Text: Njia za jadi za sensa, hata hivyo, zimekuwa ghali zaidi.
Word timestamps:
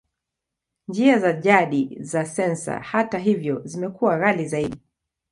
Njia 0.87 1.19
za 1.19 1.33
jadi 1.33 1.97
za 1.99 2.25
sensa, 2.25 2.79
hata 2.79 3.17
hivyo, 3.19 3.61
zimekuwa 3.65 4.17
ghali 4.17 4.47
zaidi. 4.47 4.79